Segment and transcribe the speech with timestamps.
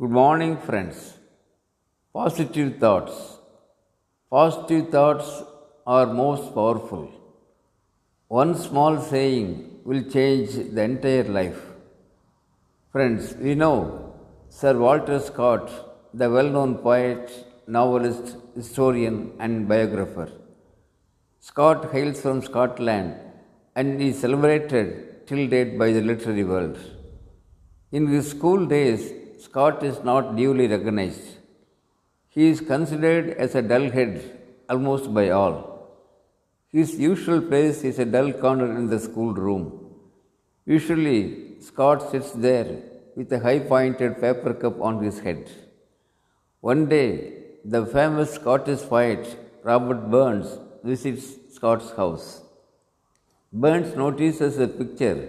[0.00, 1.14] Good morning, friends.
[2.14, 3.14] Positive thoughts.
[4.30, 5.42] Positive thoughts
[5.84, 7.10] are most powerful.
[8.28, 9.48] One small saying
[9.82, 11.60] will change the entire life.
[12.92, 14.14] Friends, we know
[14.48, 15.66] Sir Walter Scott,
[16.14, 17.26] the well known poet,
[17.66, 20.30] novelist, historian, and biographer.
[21.40, 23.16] Scott hails from Scotland
[23.74, 26.78] and is celebrated till date by the literary world.
[27.90, 31.36] In his school days, Scott is not duly recognized.
[32.28, 34.14] He is considered as a dullhead
[34.68, 35.56] almost by all.
[36.76, 39.94] His usual place is a dull corner in the schoolroom.
[40.66, 42.82] Usually, Scott sits there
[43.16, 45.48] with a high pointed paper cup on his head.
[46.60, 52.42] One day, the famous Scottish poet Robert Burns visits Scott's house.
[53.52, 55.28] Burns notices a picture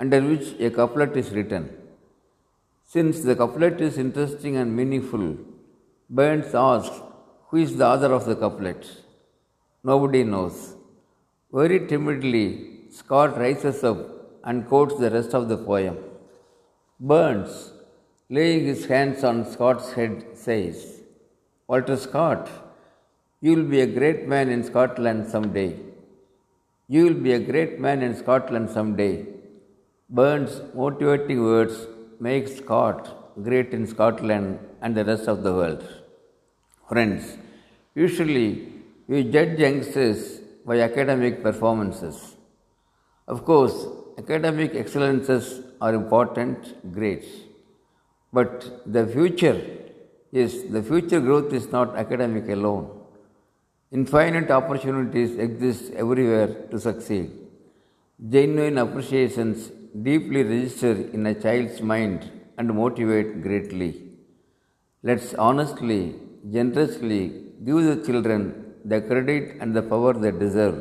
[0.00, 1.85] under which a couplet is written.
[2.94, 5.36] Since the couplet is interesting and meaningful,
[6.08, 7.00] Burns asks,
[7.48, 8.86] Who is the author of the couplet?
[9.82, 10.76] Nobody knows.
[11.52, 12.44] Very timidly,
[12.90, 13.98] Scott rises up
[14.44, 15.96] and quotes the rest of the poem.
[17.00, 17.72] Burns,
[18.30, 21.02] laying his hands on Scott's head, says,
[21.66, 22.48] Walter Scott,
[23.40, 25.74] you will be a great man in Scotland some day.
[26.86, 29.26] You will be a great man in Scotland some day.
[30.08, 31.88] Burns' motivating words
[32.20, 35.86] make Scott great in Scotland and the rest of the world.
[36.88, 37.36] Friends,
[37.94, 38.72] usually
[39.08, 42.36] we judge youngsters by academic performances.
[43.28, 43.86] Of course,
[44.18, 47.24] academic excellences are important, great.
[48.32, 49.60] But the future
[50.32, 52.90] is the future growth is not academic alone.
[53.92, 57.30] Infinite opportunities exist everywhere to succeed.
[58.28, 59.70] Genuine appreciations
[60.02, 64.02] deeply register in a child's mind and motivate greatly.
[65.02, 66.16] Let's honestly,
[66.50, 67.22] generously
[67.64, 70.78] give the children the credit and the power they deserve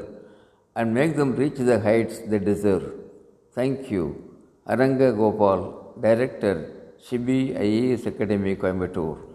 [0.75, 2.85] and make them reach the heights they deserve.
[3.53, 4.03] Thank you.
[4.67, 6.55] Aranga Gopal, Director,
[7.05, 9.34] Shibi IAS Academy, Coimbatore.